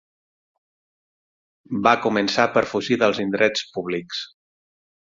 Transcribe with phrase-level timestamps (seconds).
[1.89, 4.29] Va començar per fugir dels indrets públics